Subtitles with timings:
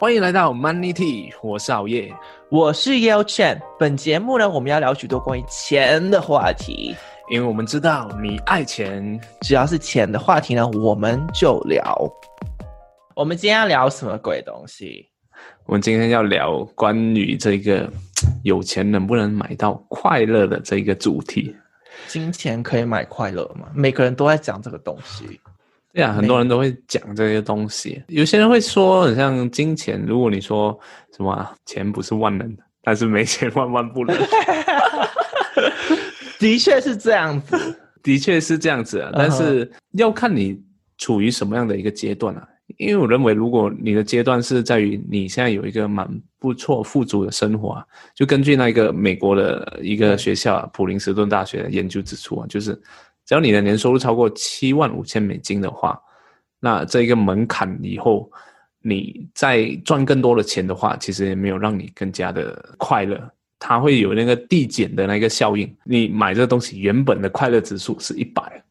[0.00, 2.12] 欢迎来到 Money Tea，我是熬夜，
[2.48, 3.60] 我是 Yale Chen。
[3.78, 6.96] 本节目呢，我们要聊许多关于钱的话题，
[7.30, 12.12] 因为我们知道你爱钱，只要是钱的话题呢，我们就聊。
[13.14, 15.08] 我们今天要聊什么鬼东西？
[15.64, 17.88] 我们今天要聊关于这个
[18.42, 21.54] 有钱能不能买到快乐的这个主题。
[22.08, 23.68] 金钱可以买快乐吗？
[23.72, 25.40] 每个人都在讲这个东西。
[25.94, 28.02] 对啊，很多人都会讲这些东西。
[28.08, 30.04] 有些人会说，很像金钱。
[30.04, 30.76] 如果你说
[31.16, 34.16] 什么、啊、钱不是万能的，但是没钱万万不能。
[36.40, 39.12] 的确是这样子，的确是这样子啊。
[39.14, 40.60] 但是要看你
[40.98, 42.44] 处于什么样的一个阶段啊。
[42.76, 47.84] 因为我认为，如果你的阶段是在于你现在有一个蛮不错、富足的生活啊，
[48.16, 52.76] 就根据那个美国的一个学校啊，普林斯顿大学的研究指出啊，就是。
[53.26, 55.98] 只要你的年收入超过七万五千美金的话，
[56.60, 58.30] 那这一个门槛以后，
[58.80, 63.18] 你再赚更多的钱的话，其实也没有让你更加的快乐。
[63.58, 65.74] 它会有那个递减的那个效应。
[65.84, 68.62] 你买这个东西原本的快乐指数是一百，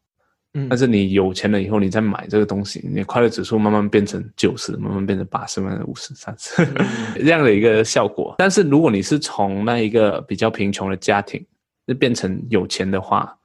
[0.52, 6.64] 嗯，但是你有钱了以后，你再买这个东西，你快乐指数慢慢变成九十，慢慢变成八十，慢慢五十、三十，
[7.18, 8.36] 这样的一个效果。
[8.38, 11.44] 但是如果你是从那一个比较贫穷的家庭，
[11.88, 13.36] 就变成有钱的话。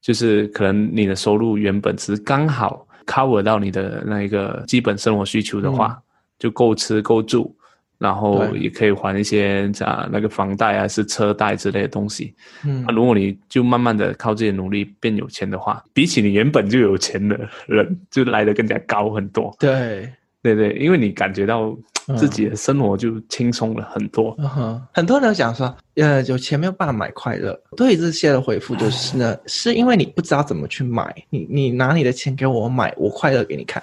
[0.00, 6.02] 就是可能你的收入原本只是刚好 cover 到你的那一个基本生活需求的话，嗯、
[6.38, 7.54] 就够吃够住，
[7.98, 12.34] 然后也可以还一些啊那个房贷啊，是车贷之类的东西。
[12.64, 19.54] 嗯，那如果你就慢慢的靠自己努力变有钱的话，比起你原本就有钱的人，就来的更加高很多。
[19.58, 20.10] 对，
[20.42, 21.76] 对对，因为你感觉到。
[22.16, 24.34] 自己的生活就轻松了很多。
[24.38, 27.56] 嗯哼，很多人讲说，呃，有钱没有办法买快乐。
[27.76, 31.14] 对这些的回复就是呢，是因为你不知道怎么去买。
[31.28, 33.80] 你你拿你的钱给我买，我快乐给你看。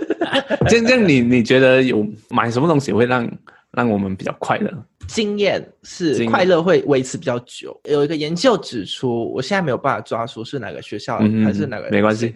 [0.70, 3.30] 真正你你觉得有买什么东西会让
[3.72, 4.72] 让我们比较快乐？
[5.06, 7.78] 经验是快乐会维持比较久。
[7.84, 12.32] 有一个研究指出，我现在没有办法抓出是哪个学校还是哪个，没关系。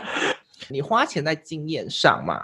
[0.70, 2.40] 你花钱在经验上嘛。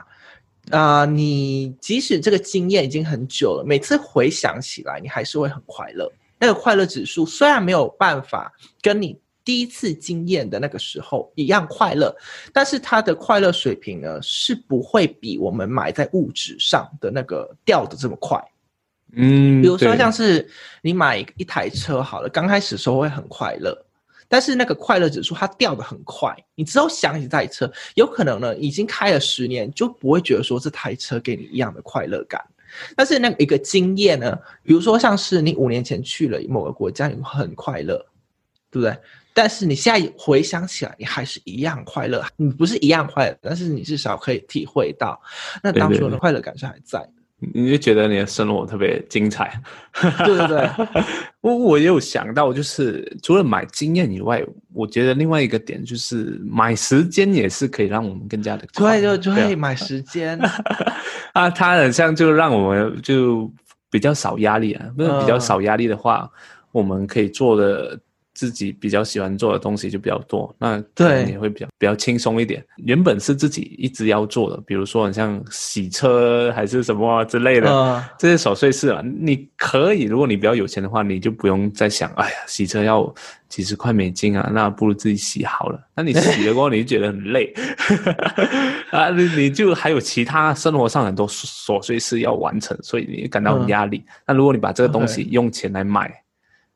[0.72, 6.10] 啊、呃，你即使这个经验已经很久了，每次回想起来，你还是会很快乐。
[6.38, 12.12] 那个快乐指数虽然没有办法跟你第一次经验的那个时候一样快乐，
[12.52, 18.42] 但是它的快乐水平呢，是不会比我们买在物质上的那个掉的这么快。
[19.14, 20.48] 嗯，比如说像是
[20.80, 23.76] 你买一台车好了，刚开始的时候会很快乐。
[24.32, 32.42] 但是那个快乐指数它掉的很快，你之后想起这台车，有可能呢已经开了十年，就不会觉得说这台车给你一样的快乐感。
[32.96, 37.98] 但是那个一个经验呢，比如说像是你五年前去了某个国家，你会很快乐，
[38.70, 38.96] 对不对？
[39.34, 42.24] 但是你现在回想起来，你还是一样快乐。
[42.38, 45.20] 你不是一样快乐，但是你至少可以体会到
[45.62, 47.12] 那当初的快乐感是还在的。
[47.52, 49.60] 你就觉得你的生活特别精彩，
[50.24, 50.70] 对对对。
[51.42, 60.38] 我我也有想到，就是除了买经验以外，我觉得另外一个点就是买时间也是可以让我们更加的对对对，买时间
[61.34, 63.50] 啊，它很像就让我们就
[63.90, 66.30] 比较少压力啊，不是比较少压力的话，
[66.70, 67.98] 我们可以做的。
[68.42, 72.60] 自己比较喜欢做的东西就比较多，那对也会比较比较轻松一点。
[72.78, 83.14] 原本是自己一直要做的，比如说像洗车还是什么之类的，呃、这些琐碎事啊，你可以，如果你比较有钱的话，你就不用再想，哎呀，洗车要
[83.48, 85.80] 几十块美金啊，那不如自己洗好了。
[85.94, 87.54] 那你洗了过后，你就觉得很累
[88.90, 94.02] 啊，你你就还有其他生活上很多琐碎事要完成，所以你感到很压力。
[94.06, 96.12] 呃、那如果你把这个东西用钱来买。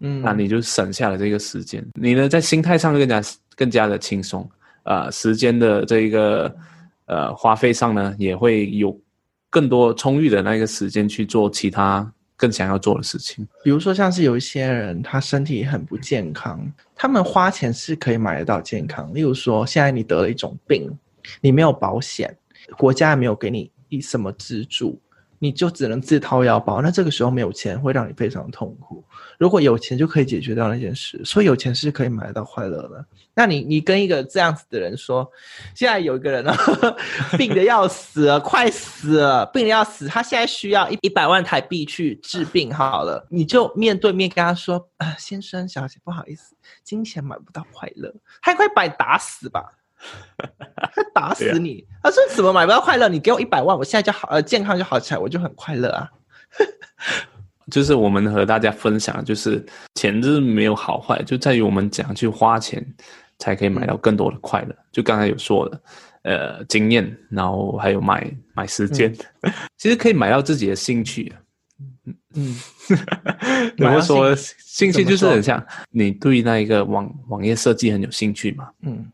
[0.01, 3.23] 嗯，那你就省下了这个时间，你呢在心态上更加
[3.55, 4.43] 更加的轻松，
[4.83, 6.55] 啊、呃，时间的这一个
[7.07, 8.95] 呃花费上呢也会有
[9.49, 13.49] 更多充裕的那个时间去做其他更想要做的事情。
[13.65, 19.10] 比如说像是有一些人他身体很不健康，他们花钱是可以买得到健康。
[19.15, 20.91] 例如说现在你得了一种病，
[21.41, 22.37] 你没有保险，
[22.77, 25.01] 国家也没有给你一什么资助。
[25.39, 29.04] 你就只能自掏腰包，那这个时候没有钱会让你非常痛苦。
[29.38, 33.04] 如果有钱就可以解决掉那件事，所以有钱是可以买到快乐的。
[33.34, 35.30] 那你你跟一个这样子的人说，
[35.74, 36.54] 现在有一个人呢，
[37.36, 49.65] 病的要死了，快死了，病的要死，他现在需要一一百万台币去治病，好了，你就面对面跟他说，啊、呃，先生小姐，不好意思，金钱买不到快乐，他快把你打死吧。
[50.94, 51.83] 他打死你！
[52.03, 53.09] 啊、他说：“怎么买不到快乐？
[53.09, 56.10] 你给我一百万，我现在就好，呃，健康就好起来，我就很快乐啊。”
[57.71, 59.65] 就是我们和大家分享，就是
[59.95, 62.84] 钱是没有好坏，就在于我们怎样去花钱。
[63.39, 64.71] 才可以买到更多的快乐。
[64.71, 65.80] 嗯、就刚才有说的，
[66.22, 71.30] 呃，经验，然后还有买买时间，嗯、 其实可以买到自己的兴趣。
[72.07, 72.57] 嗯嗯，
[73.77, 74.34] 怎么说？
[74.34, 78.71] 兴趣就是很像你对那一个网网页设计很有兴趣嘛。
[78.80, 79.04] 嗯，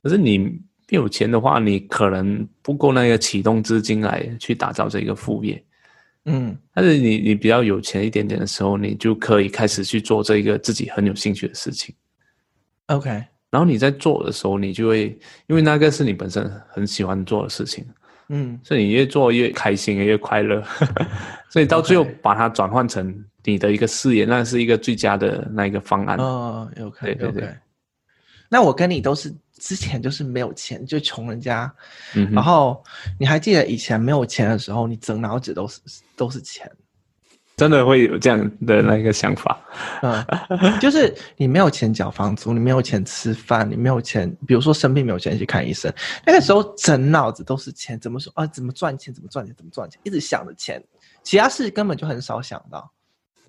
[0.00, 0.54] 可是你没
[0.90, 5.60] 有钱的话，你可能不够那个启动资金来去打造这个副业。
[6.26, 11.94] 嗯，但是你你比较有钱一点点的时候，你就可以开始去做这一个自己很有兴趣的事情。
[12.86, 13.10] OK，
[13.50, 17.86] 然后你在做的时候，你就会因为那个是你本身很喜欢做的事情，
[18.28, 20.62] 嗯，所以你越做越开心，越快乐，
[21.48, 26.18] 所以到最后把它转换成你的一个事业.那是一个最佳的那一个方案。
[26.18, 27.54] 哦，OK，对对对。
[28.48, 29.34] 那我跟你都是。
[29.58, 31.74] 之前就是没有钱，就穷人家。
[32.14, 32.84] 嗯、然后
[33.18, 35.80] 你还记得以前没有钱的时候，你整脑子都是
[36.16, 36.70] 都是钱，
[37.56, 39.58] 真的会有这样的那个想法。
[40.02, 40.24] 嗯，
[40.80, 45.92] 就是你没有钱缴房租，你没有钱吃饭，你没有钱，比如说生病没有钱去看医生，
[46.24, 48.46] 那个时候整脑子都是钱，怎么说啊？
[48.46, 49.12] 怎么赚钱？
[49.14, 49.54] 怎么赚钱？
[49.54, 50.00] 怎么赚钱？
[50.04, 50.82] 一直想着钱，
[51.22, 52.90] 其他事根本就很少想到。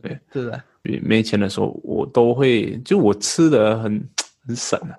[0.02, 1.00] 对，对不对？
[1.02, 4.10] 没钱的时候，我都会就我吃的很
[4.46, 4.96] 很省啊。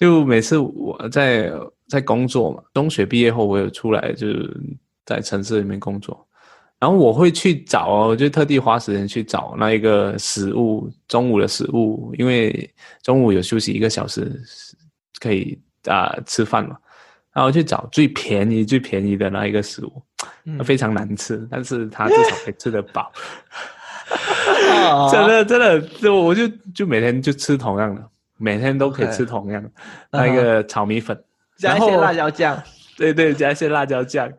[0.00, 1.52] 就每次我在
[1.88, 4.60] 在工作嘛，中学毕业后我有出来，就是
[5.04, 6.26] 在城市里面工作，
[6.78, 12.68] 然后我会去找哦，就特地花时间去找那一个食物，中午的食物，因为
[13.02, 14.40] 中午有休息一个小时，
[15.20, 16.76] 可以啊、呃、吃饭嘛，
[17.32, 20.02] 然后去找最便宜最便宜的那一个食物，
[20.44, 23.10] 嗯、非常难吃，但是它至少可以吃得饱，
[25.10, 28.02] 真的真的，就我就就每天就吃同样的。
[28.40, 29.72] 每天都可以吃同样的 Okay.
[30.12, 31.24] 那个炒米粉，uh huh.
[31.58, 32.62] 加一些辣椒酱，
[32.96, 34.30] 对对，加一些辣椒酱。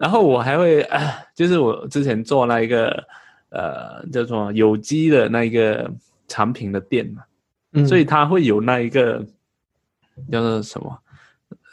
[0.00, 0.88] 然后我还会，
[1.34, 3.04] 就是我之前做那一个，
[3.50, 5.90] 呃，叫做有机的那一个
[6.26, 7.22] 产品的店嘛，
[7.74, 9.22] 嗯、所以它会有那一个
[10.32, 10.98] 叫做什么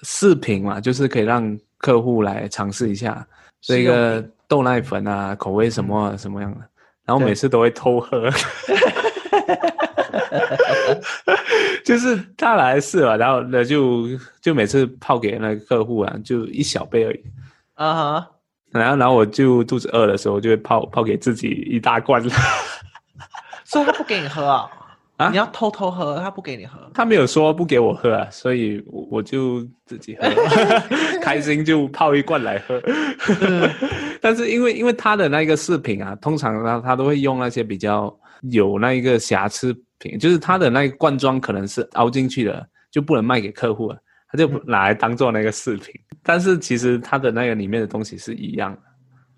[0.04, 3.26] 视频嘛，就是可以让客户来尝试一下
[3.62, 6.58] 这个豆奶粉啊，口味什么什么样的。
[7.06, 8.30] 然后每次都会偷喝。
[11.86, 14.08] 就是他来试了，然后呢就
[14.42, 17.24] 就每次泡给那个客户啊，就一小杯而已
[17.78, 18.20] 啊哈。
[18.20, 18.80] Uh.
[18.80, 22.22] 然后然后我就肚子饿的时候，就会泡泡给自己一大罐。
[23.64, 24.70] 所以他不给你喝啊？
[25.16, 25.30] 啊？
[25.30, 26.78] 你要偷偷喝，他不给你喝。
[26.94, 30.30] 他没有说不给我喝啊，所以我就自己喝，
[31.24, 32.82] 开心就泡一罐来喝。
[34.22, 38.14] 但是因为因为他的那个饰品啊，通常他他都会用那些比较
[38.52, 39.76] 有那一个瑕疵。
[40.00, 43.98] 品就是他的那个罐装可能是凹进去的，就不能卖给客户了，
[44.30, 45.94] 他就拿来当做那个饰品。
[46.12, 48.80] 嗯、但是其实它的那个里面的东西是一样的。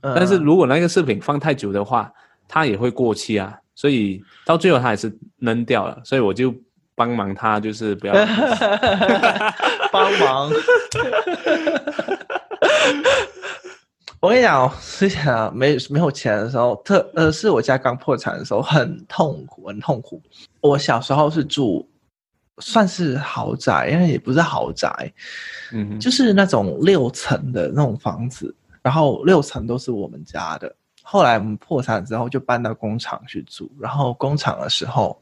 [0.01, 2.11] 嗯、但是如果那个饰品放太久的话，
[2.47, 5.99] 它也会过期啊，所以到最后它还是扔掉了。
[6.03, 6.53] 所以我就
[6.95, 8.13] 帮忙他，就是不要
[9.91, 10.51] 帮忙。
[14.21, 20.21] 我跟你讲，之前啊，没没有钱的时候，特呃是我家刚破产的时候，很痛苦，很痛苦。
[20.59, 21.87] 我小时候是住，
[22.59, 24.89] 算是豪宅，因为也不是豪宅，
[25.71, 30.75] 嗯，就是那种六层的那种房子，然后六层都是我们家的。
[31.01, 33.71] 后来我们破产之后，就搬到工厂去住。
[33.79, 35.19] 然后工厂的时候，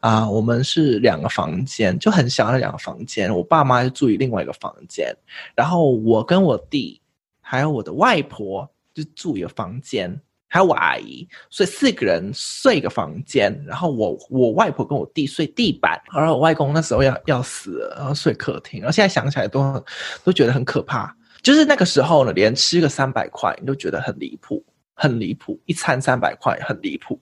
[0.00, 3.34] 啊、呃，我们是两个房间，就很小的两个房间。
[3.34, 5.12] 我爸妈就住于另外一个房间，
[5.54, 7.00] 然后我跟我弟。
[7.46, 10.18] 还有我的外婆就住一个房间，
[10.54, 13.52] 还有我阿姨，所以四个人睡一个房间。
[13.66, 18.78] 然后我我外婆跟我弟睡地板，然后我外公那时候要要死了，然后睡客厅。
[18.78, 19.84] 然后现在想起来都
[20.22, 21.12] 都觉得很可怕。
[21.42, 25.58] 就是那个时候呢，连吃个三百块你都觉得很离谱，很离谱。
[25.66, 27.18] 一餐三百块很离谱，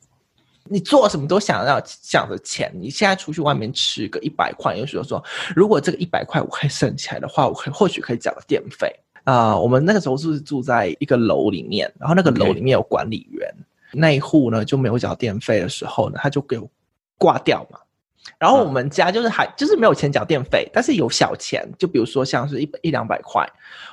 [0.64, 2.70] 你做什么都想要想着钱。
[2.74, 5.24] 你现在出去外面吃个一百块，有时候说，
[5.56, 8.94] 如果这个一百块我可以省起来的话，我可以或许可以缴个电费。
[9.24, 13.48] 啊、呃，我们那个时候是住在一个楼里面，然后那个楼里面有管理员.
[13.92, 16.68] 那一户呢就没有缴电费的时候呢，他就给我
[17.18, 17.78] 挂掉嘛。
[18.38, 23.48] 然后我们家就是还、啊、就是没有钱缴电费，但是有小钱，就比如说像是一一两百块，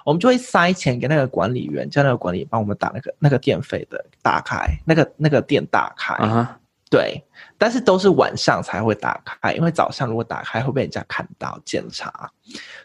[0.05, 6.13] 我们就会塞钱给那个管理员，叫那个管理员帮我们打那个那个电费的打开，那个那个电打开。
[6.15, 6.58] 啊
[6.89, 7.23] 对，
[7.55, 12.27] 但是都是晚上才会打开，因为早上如果打开会被人家看到检查，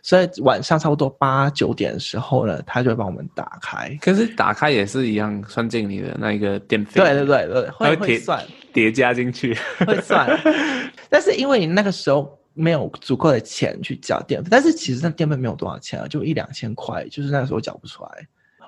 [0.03, 3.97] 所以晚上差不多八九点的时候呢，他就会帮我们打开。
[4.03, 7.01] 可是打开也是一样算进你的那一个电费。
[7.01, 8.45] 对对对对，会会算
[8.75, 9.57] 叠加进去，
[9.87, 10.29] 会算。
[11.09, 18.11] 但是因为你那个时候没有足够的钱去缴电费，但是其实那电费没有多少钱啊，就一两千块，就是那个时候缴不出来。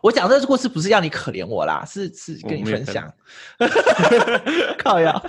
[0.02, 3.12] 我讲这个故事不是要你可怜我啦，是是跟你分享。
[4.78, 5.20] 靠呀，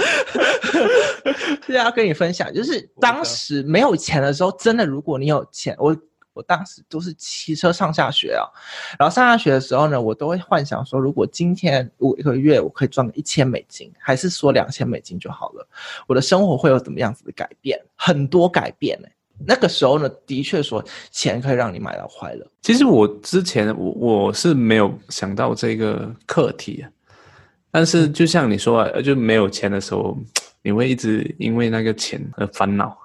[1.66, 5.96] 是要跟你分享，就是当时没有钱的时候，真的，如果你有钱，我
[6.34, 8.46] 我当时都是骑车上下学啊，
[9.00, 15.68] 然后上下学的时候呢，我都会幻想说，如果今天我一个月我可以赚个一千美金，还是说两千美金就好了，
[16.08, 17.80] 我的生活会有怎么样子的改变？
[17.96, 19.14] 很多改变呢、欸。
[19.46, 22.46] 那个时候呢，的确说钱可以让你买到快乐。
[22.62, 26.89] 其实我之前我我是没有想到这个课题啊，
[27.72, 30.17] 但是就像你说啊，就没有钱的时候，
[30.62, 32.98] 你会一直因为那个钱而烦恼。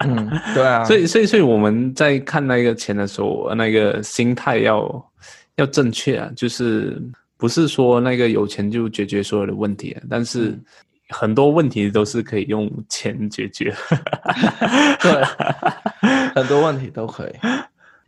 [0.00, 0.84] 嗯，对啊。
[0.86, 5.12] 所以所以所以我们在看那个钱的时候，那个心态要
[5.56, 7.02] 要正确啊，就是
[7.36, 10.58] 不是说那个有钱就解决所有的问题啊，但是。
[11.14, 13.72] 嗯很多问题都是可以用钱解决，
[15.00, 15.24] 对，
[16.34, 17.32] 很多问题都可以。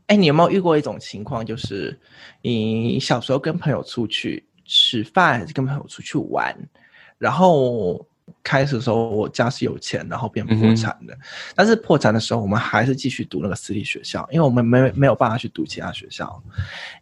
[0.09, 1.97] 哎，你有没有遇过一种情况，就是
[2.43, 6.53] 你小时候跟朋友出去吃饭，还是跟朋友出去玩，
[7.17, 8.05] 然后
[8.43, 11.19] 开始的时候我家是有钱，然后变破产的，嗯、
[11.55, 16.43] 但是破产的时候我们还是继续读那个私立学校，因为我们没没有办法去读其他学校，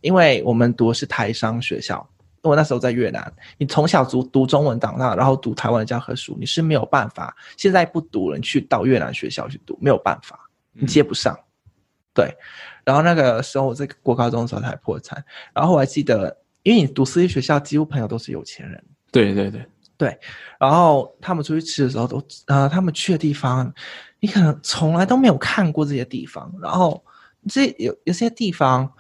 [0.03, 2.07] 因为我们读的是台商学校。
[2.51, 7.35] 我那时候在越南，你从小读读中文长大，然后读台湾的教科书，你是没有办法。
[7.57, 10.39] 现在不读了，你去到越南学校去读，没有办法，
[10.73, 11.35] 你接不上。
[11.35, 11.73] 嗯、
[12.13, 12.37] 对，
[12.85, 15.25] 然后那个时候我在国高中的时候才破产。
[15.55, 18.85] 然后我还记得，因为你读私立学校，几乎朋友都是有钱人。
[19.11, 19.65] 对对对
[19.97, 20.19] 对。
[20.61, 23.73] 然后他们出去吃的时候都，都呃，他们去的地方，
[24.21, 26.55] 你可能从来都没有看过这些地方。
[26.61, 27.03] 然后
[27.49, 28.93] 这有有些地方，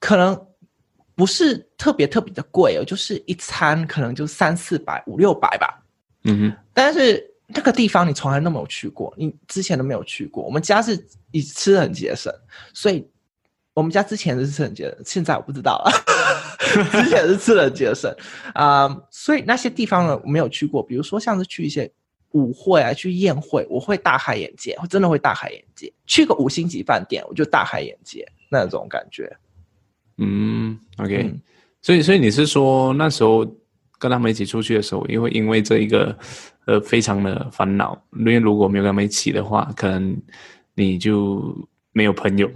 [0.00, 0.47] 可能。
[1.18, 5.82] 不是特别特别的贵哦，就是一餐可能就三四百、五六百吧。
[6.22, 6.56] 嗯哼。
[6.72, 10.44] 但是那个地方你从来都没有去过，你之前都没有去过。
[10.44, 10.96] 我们家是
[11.32, 12.32] 以吃的很节省，
[12.72, 13.04] 所以
[13.74, 15.90] 我们家之前是吃很节省，现在我不知道了。
[16.92, 18.14] 之前是吃的很节省
[18.54, 20.80] 啊、嗯，所以那些地方呢我没有去过。
[20.80, 21.90] 比如说像是去一些
[22.30, 25.92] 舞会啊、去宴会，我会大开眼界，我真的会大开眼界。
[26.06, 29.36] 去个五星级饭店，我就大开眼界那种感觉。
[30.18, 31.40] 嗯，OK，嗯，
[31.80, 33.46] 所以所以你是说那时候
[33.98, 36.16] 跟他们一起出去的时候，因为因为这一个
[36.66, 40.16] 呃非常的烦恼，因为如果没有跟他们一起的话，可能
[40.74, 41.56] 你就
[41.92, 42.50] 没有朋友。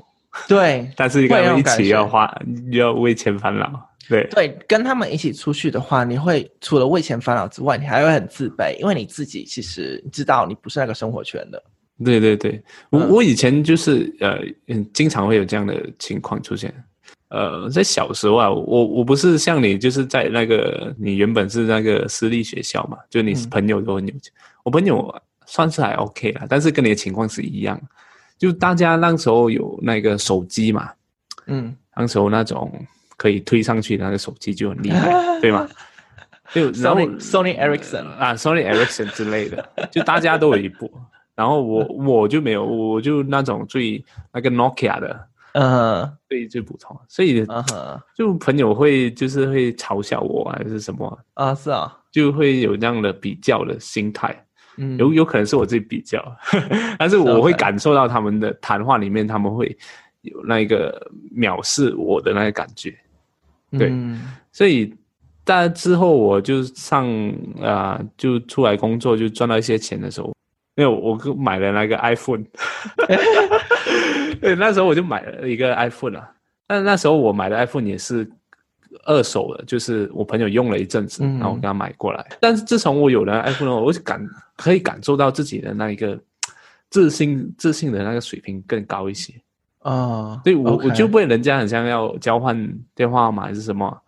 [0.49, 2.33] 对， 但是跟他们一起要花
[2.71, 3.89] 要为钱烦恼。
[4.09, 11.63] 对对，跟他们一起出去的话，你会除了为钱烦恼之外，你还会很自卑，因为你自己其实知道你不是那个生活圈的。
[12.05, 16.75] 对对对，我我以前就是呃嗯，经常会有这样的情况出现。
[17.33, 27.81] 呃，在小时候啊，我我不是像你，就是在那个你原本是那个私立学校嘛，就你朋友都很有钱，嗯、我朋友算是还 OK 啦，但是跟你的情况是一样，
[28.37, 30.91] 就大家那时候有那个手机嘛，
[31.47, 32.71] 嗯，那时候那种
[33.17, 35.11] 可以推上去的那个手机就很厉害，
[35.41, 35.67] 对吗？
[36.53, 40.93] 就然后 Sony, Sony Ericsson 啊，Sony Ericsson 之类的，就大家都有一部，
[41.35, 45.29] 然后我我就没有，我就那种最那个 Nokia 的。
[45.53, 47.47] 嗯，对，最普通，所以
[48.17, 51.55] 就朋友会就是会嘲笑我还是什么啊？
[51.55, 54.35] 是啊，就会有那样的比较的心态。
[54.79, 56.25] 嗯，有有可能是我自己比较，
[56.99, 59.77] 但是我会感受到他们的谈话里面，他们会
[60.23, 62.95] 有那个藐视我的那个感觉。
[63.79, 64.95] 对，嗯、所以
[65.45, 67.07] 但之后我就上
[67.61, 70.33] 啊、呃，就出来工作，就赚到一些钱的时候。
[70.77, 72.43] 因为我买了那个 iPhone，
[74.41, 76.31] 对，那时候我就买了一个 iPhone 啊。
[76.67, 78.29] 但那时候我买的 iPhone 也是
[79.05, 82.25] 二手的，就是我朋友用了一阵子，然后我给他买过来。
[82.31, 86.19] 嗯、但是自从我有了 iPhone，我就感可以感受到自己的那一个
[86.89, 89.35] 自信、自信的那个水平更高一些
[89.81, 90.41] 啊。
[90.45, 93.99] 对，我我就被人家很像要交换电话号码还是什么。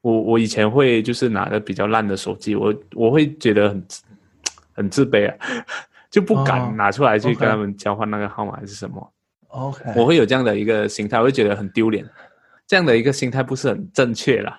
[0.00, 3.84] 我我以前会就是拿着比较烂的手机，我我会觉得很
[4.72, 5.36] 很自卑啊。
[6.10, 9.12] 就不敢拿出来去跟他们交换那个号码还是什么
[9.48, 12.08] ？OK，我会有这样的一个心态，我会觉得很丢脸。
[12.66, 14.58] 这样的一个心态不是很正确啦，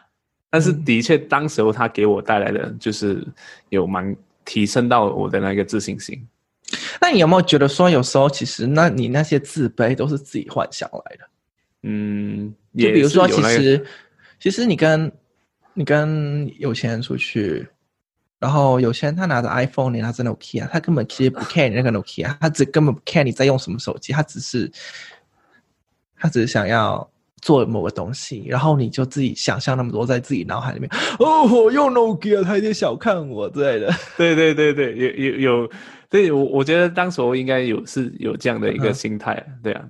[0.49, 3.23] 但是的确，当时候他给我带来的就是
[3.69, 4.15] 有蛮
[4.45, 6.27] 提升到我的那个自信心。
[7.01, 11.29] 那你有没有觉得说，有时候其实那你那些自卑都是自己幻想来的？
[11.83, 13.85] 嗯，就比如说，其实
[14.39, 15.11] 其实你跟
[15.73, 17.67] 你跟有钱人出去。
[18.39, 24.71] 然后有些人他拿着 iPhone，你拿着 Nokia，他根本其实不 care 你那个 Nokia，他只根本不 care 你在用什么手机，他只是
[26.17, 27.07] 他只是想要
[27.41, 33.93] 做某个东西，然后你就自己想象那么多在自己脑海里面，哦，我用 Nokia，他有点小看我之类的。
[34.17, 35.71] 对对对对，有有有，
[36.09, 39.85] 对我我觉得当时我应该有是有这样的一个心态，对啊，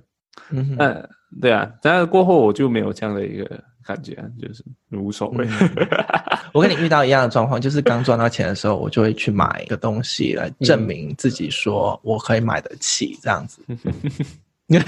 [0.50, 1.08] 嗯，
[1.40, 3.62] 对啊，但是过后我就没有这样的一个
[3.94, 5.44] 感觉，就是无所谓。
[5.48, 5.86] 嗯、
[6.54, 13.60] 我跟你遇到一样的状况，就是刚赚到钱的时候，我就会去买一个东西来证明自己，说我可以买得起这样子。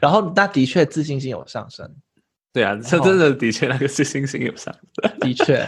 [0.00, 1.88] 然后，那的确自信心有上升。
[2.52, 5.18] 对啊，这真的的确那个自信心有上升。
[5.20, 5.64] 的确，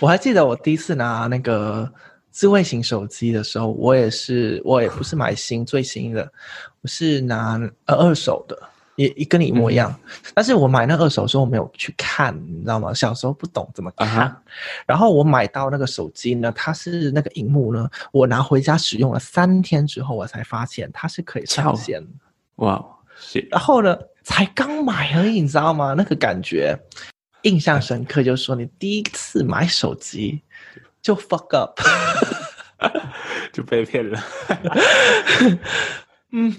[0.00, 1.90] 我还记得我第一次拿那个
[2.32, 6.32] 智慧型手机的时候，我也是，我也不是买新最新的，
[6.80, 8.58] 我是拿呃二手的。
[9.00, 12.92] 也也跟你一模一样，嗯、但是我买那二手的时候我没有去看，你知道吗？
[12.92, 14.28] 小时候不懂怎么看。
[14.28, 14.34] Uh.
[14.86, 22.06] 然后我买到那个手机呢，它是那个荧幕呢，我拿回家使用了三天之后，我才发现它是可以上线。
[22.56, 22.84] 哇
[23.50, 25.94] 然后呢，才刚买而已，你知道吗？
[25.96, 26.78] 那个感觉
[27.42, 30.42] 印象深刻，就是说你第一次买手机
[31.00, 31.80] 就 fuck up，
[33.50, 34.22] 就被骗了。
[36.32, 36.54] 嗯。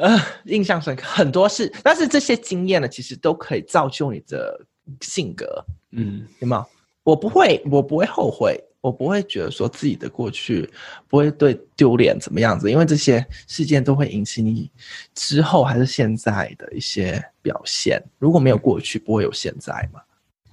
[0.00, 4.58] 呃，印象深刻很多事，但是这些经验呢，其实都可以造就你的
[5.02, 5.62] 性格。
[5.90, 6.66] 嗯，有没有？
[7.02, 10.66] 我不会，我不会后悔，我不会觉得说自己的过去
[11.06, 14.70] 不会对丢脸怎么样子，因为这些事件都会引起你
[15.14, 18.02] 之后还是现在的一些表现。
[18.18, 20.00] 如果没有过去，不会有现在嘛？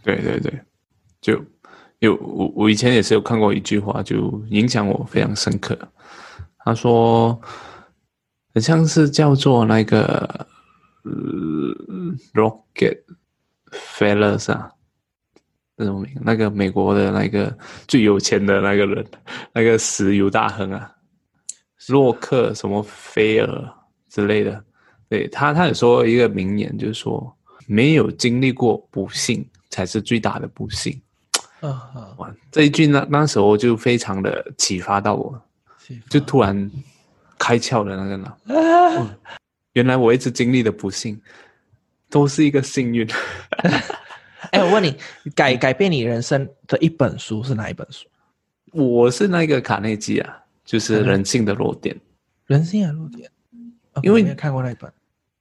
[0.03, 0.59] 对对对，
[1.21, 1.41] 就
[1.99, 5.77] 有我我以前也是有看过一句话，就影响我非常深刻。
[6.65, 7.39] 他说。
[8.57, 10.47] 好像是叫做那个、
[11.03, 11.11] 呃、
[12.33, 13.03] Rocket
[13.69, 14.71] Fellas 啊，
[15.75, 17.55] 那种名，那个美国的那个
[17.87, 19.05] 最有钱的那个人，
[19.53, 20.91] 那个石油大亨啊，
[21.89, 23.73] 洛克什么菲尔
[24.09, 24.63] 之类的。
[25.07, 27.37] 对他，他有说一个名言，就是说，
[27.67, 30.99] 没有经历过不幸，才是最大的不幸。
[31.59, 32.15] 啊啊！
[32.17, 35.39] 哇，这一句那那时候就非常的启发到我，
[36.09, 36.71] 就突然。
[37.37, 39.09] 开窍的那个脑、嗯，
[39.73, 41.19] 原来我一直经历的不幸，
[42.09, 43.07] 都是一个幸运。
[44.51, 44.95] 哎、欸，我问你，
[45.35, 48.07] 改改变你人生的一本书是哪一本书？
[48.71, 51.95] 我是那个卡内基啊，就是《人性的弱点》。
[52.45, 53.29] 人性的弱点，
[54.03, 54.91] 因为你看过那一本。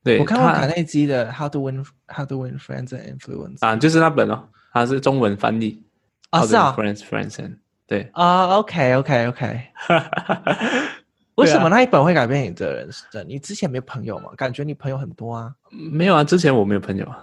[0.03, 5.83] 对，我看过卡内基的《How to Win How to Win Friends and Influence》啊，就是那本哦，它是中文翻译。
[6.31, 7.57] 啊，是啊，Friends, Friends and
[7.87, 9.61] 对啊，OK，OK，OK。
[11.37, 13.25] 为什么那一本会改变你的人生？
[13.29, 14.31] 你之前没有朋友吗？
[14.37, 15.55] 感觉你朋友很多啊。
[15.71, 17.23] 没有啊，之前我没有朋友啊。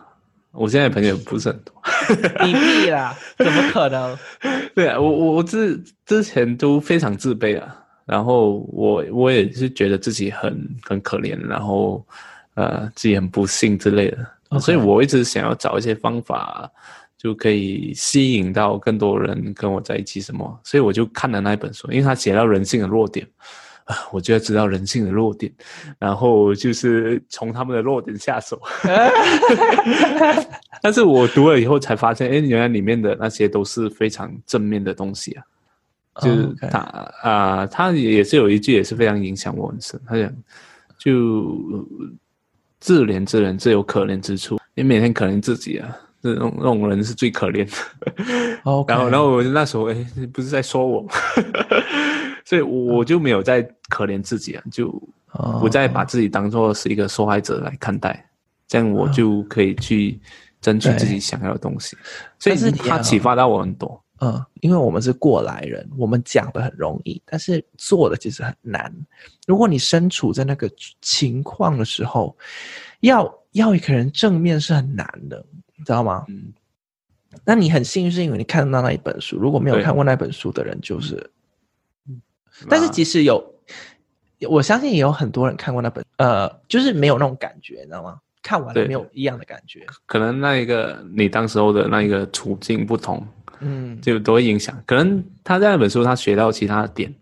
[0.52, 1.74] 我现在朋友不是很多。
[2.46, 3.16] 你屁啦！
[3.38, 4.16] 怎么可能？
[4.76, 7.80] 对啊，我我我之之前都非常自卑啊。
[8.06, 12.06] 然后我我也是觉得自己很很可怜，然后
[12.54, 14.18] 呃自己很不幸之类的。
[14.50, 14.60] Okay.
[14.60, 16.70] 所以我一直想要找一些方法，
[17.18, 20.60] 就可以吸引到更多人跟我在一起什么。
[20.64, 23.26] 所以我就看了那一本书，因为他写到人性的弱点。
[23.86, 25.52] 啊，我就要知道人性的弱点，
[26.00, 28.62] 然后就是从他们的弱点下手。
[30.82, 35.44] 但是我读了以后才发现，哎，原来里面的那些都是非常正面的东西啊。
[36.22, 36.80] 就是他
[37.24, 40.00] 啊他也是有一句也是非常影响我很深。
[40.08, 40.32] 他讲，
[41.00, 41.58] 就
[42.80, 45.90] 自怜之人自有可怜之处，你每天可怜自己啊，
[46.22, 47.72] 这种那种人是最可怜的。
[48.88, 51.10] 然后，然后我那时候，哎，不是在说我吗？
[52.54, 54.92] 所以我就没有再可怜自己啊，就
[55.60, 58.24] 不再把自己当做是一个受害者来看待，
[58.68, 60.20] 这样我就可以去
[60.62, 61.98] 争取自己想要的东西。
[62.38, 64.00] 所以他启发到我很多。
[64.20, 68.94] 嗯，因为我们是过来人，我们讲的很容易，但是做的其实很难。
[69.48, 70.70] 如果你身处在那个
[71.02, 72.38] 情况的时候，
[73.00, 75.44] 要要一个人正面是很难的，
[75.76, 76.24] 你知道吗？
[76.28, 76.54] 嗯。
[77.44, 79.40] 那你很幸运，是因为你看到那一本书。
[79.40, 81.32] 如果没有看过那本书的人，就是。
[82.70, 83.44] 但是即使有，
[84.50, 88.20] 我相信也有很多人看过那本，呃，就是没有那种感觉，你知道吗？
[88.42, 89.86] 看完了没有一样的感觉。
[90.06, 93.26] 可能那一个你当时候的那一个处境不同，
[93.62, 94.78] 嗯，就都会影响。
[94.86, 97.14] 可能他在那本书他学到其他的点，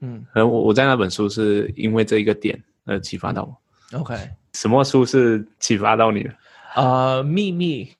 [0.00, 3.98] 嗯，而我我在那本书是因为这一个点而启发到我。
[3.98, 4.16] OK，
[4.54, 6.30] 什么书是启发到你的？
[6.74, 7.92] 呃，秘密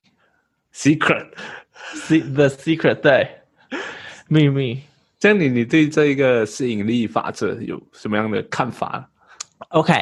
[0.72, 3.28] ，Secret，The Secret，对，
[4.28, 4.80] 秘密。
[5.22, 9.08] 像你，你对这一个吸引力法则有什么样的看法
[9.68, 9.94] ？OK，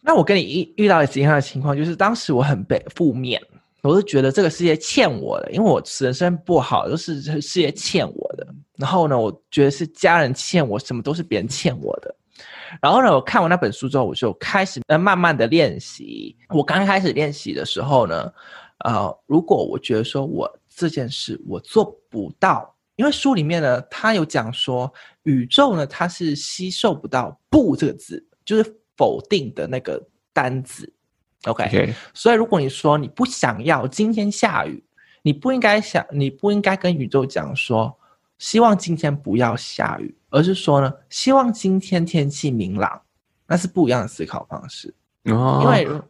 [0.00, 3.38] 那我跟你遇遇到的一样的情况，就是当时我很被负面，
[3.82, 8.46] 我是觉得这个世界欠我的，因为我人生不好，都是世界欠我的。
[8.78, 12.16] 然后呢，我觉得是家人欠我，什么都是别人欠我的。
[12.80, 16.34] 然后呢，我看完那本书之后，我就开始呃慢慢的练习。
[16.48, 18.32] 我刚开始练习的时候呢，
[18.86, 22.72] 呃，如果我觉得说我这件事我做不到。
[22.96, 30.90] 因为书里面呢，他有讲说，宇宙呢，它是吸收不到“不”这个字，就是否定的那个单字
[31.44, 34.82] ，OK，, 所以如果你说你不想要今天下雨，
[35.22, 37.94] 你不应该想，你不应该跟宇宙讲说，
[38.38, 43.02] 希望今天不要下雨，而是说呢，希望今天天气明朗，
[43.46, 44.94] 那是不一样的思考方式。
[45.24, 46.00] 哦，因为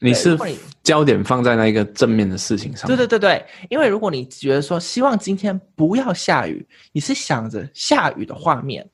[0.00, 0.36] 你是
[0.82, 2.86] 焦点放在那一个正面的事情上。
[2.86, 8.88] 对对对对，因为如果你觉得说希望今天不要下雨，你是想着下雨的画面，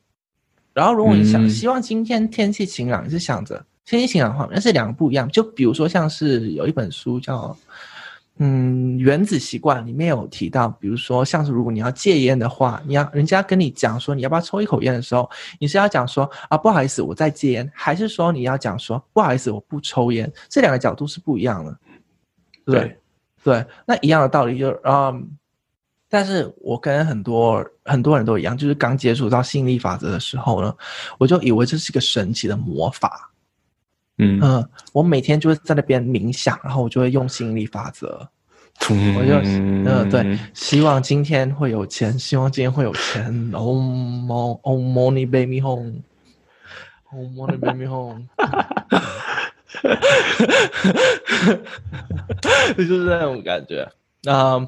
[0.75, 3.64] 然后如果你想希望今天天气晴朗，你是想着。
[3.85, 5.31] 天气晴朗的话，那是两个不一样。
[5.31, 7.57] 就比如说，像是有一本书叫
[8.38, 20.31] “嗯原子习惯”，里面有提到，比如说像是如果你要戒烟的话，你要人家跟你讲说你要不要抽一口烟的时候，你是要讲说啊不好意思我在戒烟，还是说你要讲说不好意思我不抽烟？
[20.49, 21.79] 这两个角度是不一样的。
[22.64, 22.99] 对对，
[23.44, 25.29] 对，那一样的道理就是嗯，
[26.09, 30.75] 但是我跟很多很多人都一样，就是刚接触到吸引力法则的时候呢，
[31.18, 33.31] 我就以为这是一个神奇的魔法。
[34.19, 38.27] 嗯嗯、呃，我每天就是在那边冥想，然后我就会用吸引力法则，
[38.89, 43.27] 嗯、我就嗯、呃、对，希望今天会有钱，希望今天会有钱。
[43.53, 48.27] Oh mon oh money baby home，Oh money baby home，
[52.77, 53.87] 就是那种感觉。
[54.29, 54.67] 嗯，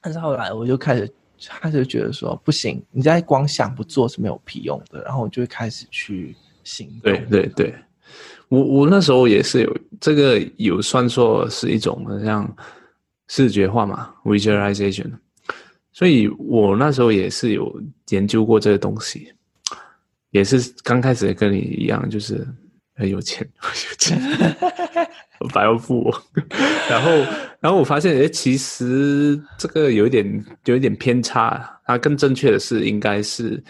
[0.00, 7.02] 但是后来我就开始开始觉得说不行，你在光想不做是没有屁用的，然后我就会开始去行动。
[7.02, 7.74] 对对对。
[8.52, 12.54] 我我那时候也是有这个有算作是一种像
[13.28, 15.10] 视觉化嘛，visualization，
[15.90, 19.32] 所以我那时候也是有研究过这个东西，
[20.32, 22.46] 也是刚开始跟你一样，就是
[22.94, 24.20] 很有钱，有钱，
[25.54, 26.22] 百万富翁，
[26.90, 27.10] 然后
[27.58, 33.64] 然后我发现，哎，其实这个有点有一点偏差，它更正确的是应该是。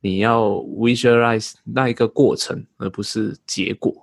[0.00, 3.94] 你要 visualize 那一个过程，而不是结果。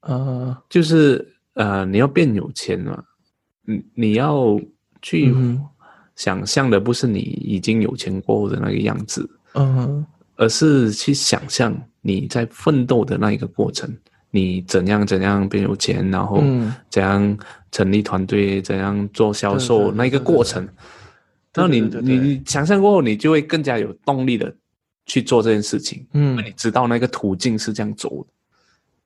[0.00, 3.04] 呃，就是呃，你要变有钱了，
[3.64, 4.58] 你你要
[5.02, 5.34] 去
[6.14, 13.92] 想象的不是你已经有钱过后的那个样子，嗯哼，而是去想象你在奋斗的那一个过程，
[14.30, 16.42] 你怎样怎样变有钱，然后
[16.88, 17.36] 怎样
[17.72, 20.66] 成立团队，怎样做销售那一个过程。
[21.54, 24.54] 然后你你你想象过后，你就会更加有动力的。
[25.08, 28.30] 去做这件事情，嗯，你知道那个途径是这样走的，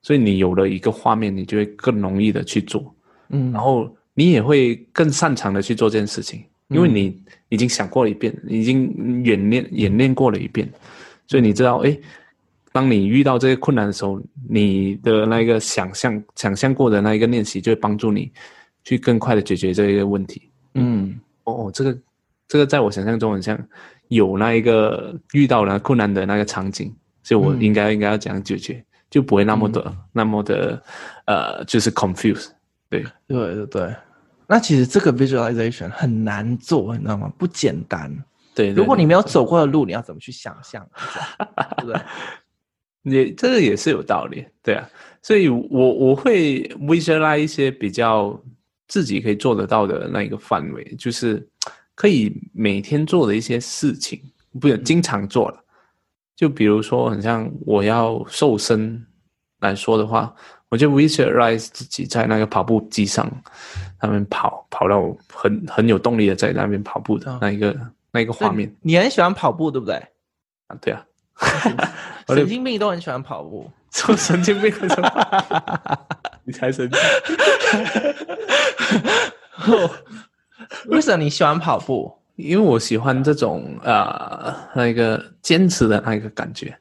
[0.02, 2.94] 所以你有了一个画面，你就会更容易的去做，
[3.30, 10.68] 嗯，然后你也会更擅长的去做这件事情，因为你已经想过了一遍，已经演练演练过了一遍，
[11.26, 11.96] 所以你知道，哎，
[12.72, 18.30] 当你遇到这些困难的时候，你的那个想象想象过的那一个练习，就会帮助你
[18.82, 21.96] 去更快的解决这一个问题，嗯，哦，这个
[22.48, 23.58] 这个在我想象中很像。
[24.08, 30.82] 有那一个遇到了困难的那个场景，所以我应该、嗯、应该要怎样解决，就不会那么的、嗯、那么的
[31.24, 32.48] 呃，就是 confuse。
[32.90, 33.94] 对对对对，
[34.46, 37.32] 那其实这个 visualization 很难做，你知道吗？
[37.38, 38.14] 不简单。
[38.54, 40.86] 对，对，对，如果你没有走过的路，你要怎么去想象？
[41.78, 41.98] 对不对？
[43.10, 44.86] 也这个也是有道理，对啊。
[45.22, 48.38] 所以我我会 visualize 一些比较
[48.88, 51.48] 自己可以做得到的那一个范围，就是。
[51.94, 54.20] 可以每天做的一些事情，
[54.60, 55.58] 不是经常做了。
[56.34, 59.04] 就比如说，很像我要瘦身
[59.60, 60.34] 来说的话，
[60.68, 63.30] 我就 visualize 自己在那个跑步机上，
[64.00, 68.74] 那边跑，跑到很很有动力的在那边跑步的那一个、哦、那一个画面。
[68.80, 69.94] 你很喜欢跑步，对不对？
[70.66, 71.04] 啊，对啊。
[72.28, 73.70] 神经病都很喜欢跑步。
[73.90, 74.72] 做神经病
[76.44, 76.98] 你才神经。
[80.86, 82.12] 为什么你喜欢跑步？
[82.36, 86.74] 因为我喜欢这种呃那个坚持的那个感觉。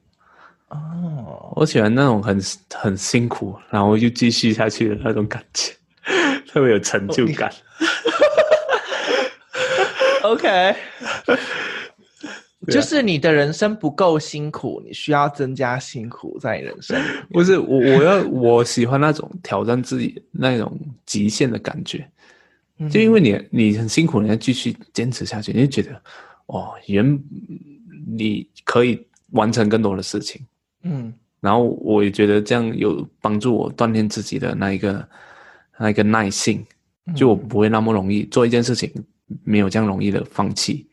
[0.70, 2.42] 哦，我喜欢那种很
[2.74, 5.74] 很辛苦，然后又继续下去的那种感觉，
[6.48, 7.52] 特别有成就感。
[10.24, 10.74] OK，
[12.72, 16.98] 就是你的人生不够辛苦，你需要增加辛苦在你人生。
[17.34, 22.10] 不是我，我要我喜欢那种挑战自己那种极限的感觉。
[22.90, 26.02] 就因为你你很辛苦，你要继续坚持下去，你就觉得，
[26.48, 27.20] 哦，原
[28.08, 30.46] 你可以完成更多的事情，
[30.84, 35.08] 嗯，然后我也觉得这样有帮助我锻炼自己的那一个
[35.78, 36.66] 那一个耐性，
[37.16, 38.92] 就我不会那么容易做一件事情，
[39.44, 40.88] 没有这样容易的放弃，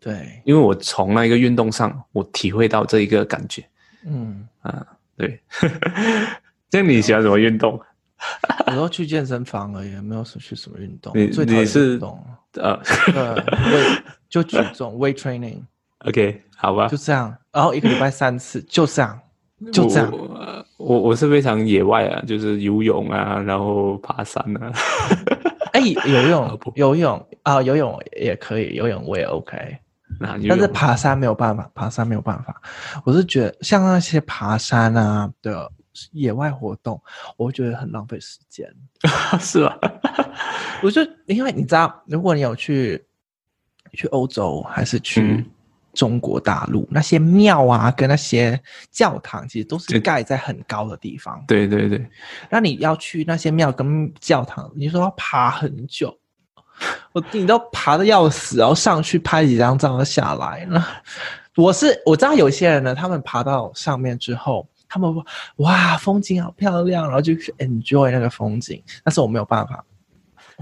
[0.00, 3.64] 对，因为我从那一个运动上，我体会到这一个感觉，
[4.06, 4.46] 嗯。
[4.60, 4.84] 啊，
[5.16, 5.40] 对，
[6.68, 7.80] 这样你喜欢什么运动？
[8.66, 11.12] 有时候去健身房而已，没有说去什么运动。
[11.16, 12.80] 你最讨厌运动是呃，
[13.12, 15.62] 对，就举重，weight training。
[16.06, 17.36] OK，好吧，就这样。
[17.52, 19.18] 然后一个礼拜三次，就这样。
[19.72, 20.12] 就这样。
[20.76, 24.72] 我我，是非常野外啊，就是游泳啊，然后爬山啊。
[25.74, 29.78] 哎、欸，游泳 游泳啊，游泳也可以，游泳我也 OK。
[30.20, 32.60] 那但是爬山没有办法，爬山没有办法。
[33.04, 35.70] 我是觉得像那些爬山啊的
[36.12, 37.00] 野外活动，
[37.36, 38.68] 我会觉得很浪费时间。
[39.40, 39.78] 是吧？
[40.82, 43.04] 我就因为你知道，如果你有去
[43.92, 45.22] 去欧洲还是去。
[45.22, 45.44] 嗯
[45.94, 51.42] 中国大陆那些庙啊，跟那些教堂，其实都是盖在很高的地方。
[51.48, 52.08] 对对对，
[52.48, 56.16] 那你要去那些庙跟教堂，你说要爬很久，
[57.10, 60.64] 我你都爬的要死，然后上去拍几张照下来。
[60.70, 60.86] 那
[61.56, 65.24] 我是我知道有些人呢，他们爬到上面之后，他们说
[65.56, 69.84] 哇，风景好漂亮，然后就去 enjoy 那个风景，但是我没有办法。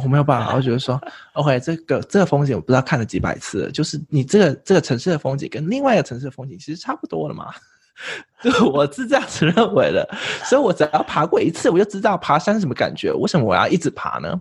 [0.04, 1.00] 我没有办法，我觉得说
[1.32, 7.50] ，OK，这个这个风景我不知道看了几百次了，就是你这个这个城市的风景跟另外一个城市的风景其实差不多了嘛，
[8.44, 10.06] 就我是这样子认为的，
[10.44, 13.10] 所以我只要爬过一次，我就知道爬山是什么感觉。
[13.10, 14.38] 为什么我要一直爬呢？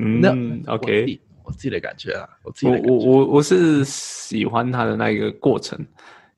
[0.00, 5.78] 嗯那，OK，我自己的感觉啊，我自己我我我我是喜欢它的那一个过程，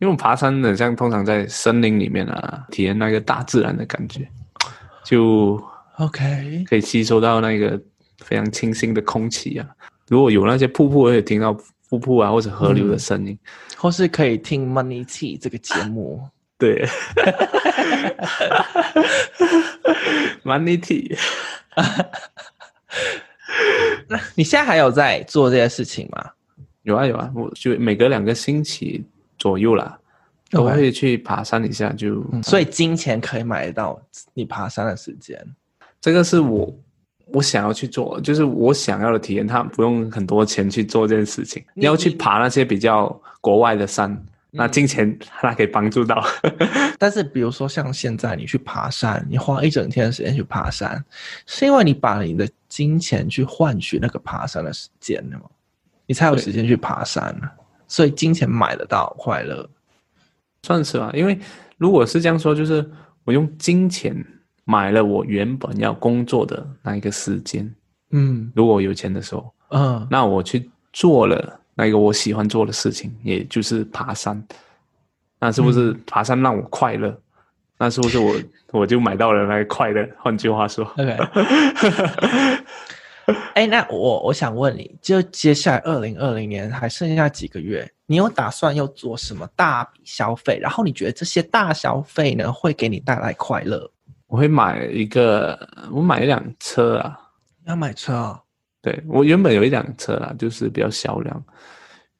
[0.00, 4.26] 因为我爬山的像通常在森林里面啊，体验那个大自然的感觉，
[5.04, 5.62] 就
[5.98, 7.80] OK 可以吸收到那个。
[8.22, 9.66] 非常清新的空气啊！
[10.08, 11.56] 如果有那些瀑布，可以听到
[11.88, 13.38] 瀑布啊或者河流的声音，嗯，
[13.78, 16.22] 或是可以听 Money Tea 这个节目。
[16.58, 16.86] 对，
[20.44, 21.18] Money Tea。
[24.06, 26.30] 那你现在还有在做这些事情吗？
[26.82, 29.02] 有啊有啊，我就每隔两个星期
[29.40, 29.98] 左右啦，
[30.50, 32.14] 都会去爬山一下就。
[32.14, 34.00] 就、嗯、所以金钱可以买得到
[34.35, 35.44] 你爬山的时间。
[36.00, 36.72] 这个是我。
[37.33, 41.64] 我想要去做，就是我想要的体验，他不用很多钱去做这件事情。
[41.74, 43.09] 你，要去爬那些比较
[43.40, 46.20] 国外的山，嗯、那金钱它可以帮助到。
[46.98, 51.05] 但是，比如说像现在你去爬山，你花一整天的时间去爬山，
[51.46, 55.44] 是因为你把你的金钱去换取那个爬山的时间的吗？
[56.07, 57.33] 你才有时间去爬山。
[57.90, 59.68] 所以，金钱买得到快乐，
[60.62, 61.11] 算是吧。
[61.12, 61.38] 因为
[61.76, 62.90] 如果是这样说，就是
[63.24, 64.24] 我用金钱。
[64.66, 67.68] 买了我原本要工作的那一个时间，
[68.11, 74.40] 嗯，如果我有钱的时候，嗯，那我去做了那个我喜欢做的事情，也就是爬山，
[75.40, 77.09] 那是不是爬山让我快乐？
[77.09, 77.18] 嗯、
[77.79, 78.33] 那是不是我
[78.70, 80.09] 我就买到了那个快乐？
[80.18, 81.18] 换句话说，OK。
[83.55, 90.59] 哎，那我我想问你，就接下来二零二零年还剩下几个月，你有打算要做什么大笔消费？
[90.61, 93.90] 然后你觉得这些大消费呢，会给你带来快乐？
[94.27, 95.59] 我会买一个，
[95.90, 97.19] 我买一辆车啊。
[97.66, 98.40] 要买车啊、哦？
[98.83, 101.45] 对，我原本有一辆车啦，就是比较小辆。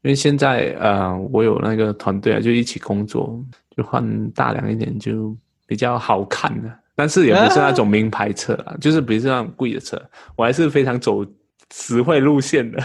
[0.03, 3.39] 因为现在呃，我有那个团队啊，就一起工作，
[3.77, 6.69] 就换大辆一点，就比较好看的。
[7.01, 9.99] 但是也不是那种名牌车啊， 就是不是那种贵的车。
[10.37, 11.25] 我还是非常走
[11.73, 12.79] 实惠路线的，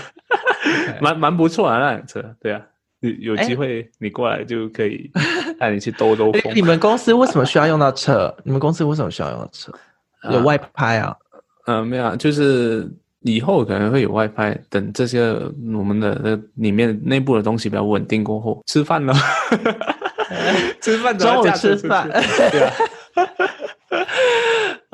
[1.01, 2.23] 蛮蛮不错啊那辆车。
[2.39, 2.61] 对啊。
[3.01, 5.11] 有有机会你过来就可以
[5.59, 6.53] 带你去兜兜风。
[6.55, 8.33] 你们公司为什么需要用到车？
[8.45, 9.69] 你们公司为什么需要用到车？
[10.31, 11.13] 有外拍啊？
[11.65, 14.57] 嗯、呃，没有，就是以后可能会有外拍。
[14.69, 15.21] 等这些
[15.73, 19.13] 我们的那里面内部的东西比较稳定过后，吃饭了。
[20.81, 22.09] 吃饭，中午吃饭。
[22.09, 22.73] 对啊。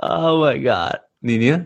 [0.02, 1.00] Oh my god！
[1.20, 1.66] 你呢？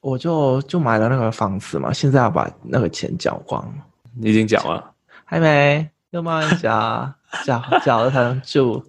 [0.00, 3.70] 我就就买了那个房子嘛，现在要把那个钱缴光。
[4.14, 4.92] 你已经缴了。
[5.24, 7.12] 还没，要慢慢缴
[7.44, 8.82] 缴缴了才能住。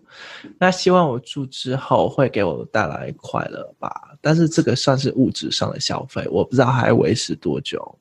[0.58, 3.92] 那希望我住之后会给我带来快乐吧。
[4.22, 8.00] 但是这个算是物质上的消费，我不知道还维持多久。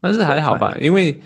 [0.00, 1.18] 但是还好吧，因为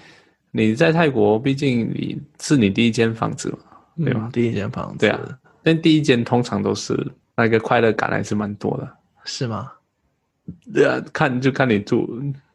[0.52, 3.58] 你在泰国，毕竟你是你第一间房子嘛，
[3.96, 4.20] 对吧？
[4.24, 5.20] 嗯，第一间房子，对啊。
[5.62, 6.94] 但第一间通常都是
[7.36, 8.88] 那个快乐感还是蛮多的，
[9.24, 9.70] 是吗？
[10.72, 12.08] 对啊，看就看你住。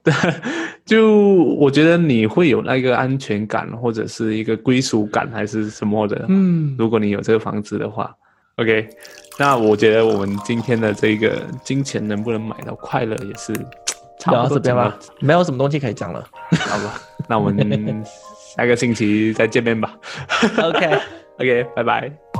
[0.04, 0.12] 对，
[0.84, 1.16] 就
[1.60, 6.26] 我觉得你会有那个安全感，或者是一个归属感，还是什么的。
[6.28, 8.16] 嗯，如果你有这个房子的话
[8.56, 8.90] ，OK，
[9.38, 13.54] 那我觉得我们今天的这个金钱能不能买到快乐，也是
[14.18, 14.98] 差不多这边吧。
[15.20, 16.26] 没有什么东西可以讲了，
[16.68, 17.00] 好吧？
[17.28, 18.04] 那我们
[18.56, 19.96] 下个星期再见面吧。
[20.58, 20.98] OK，OK，okay,
[21.38, 22.31] okay, 拜拜。